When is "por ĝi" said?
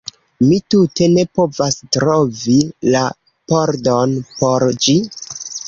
4.41-4.99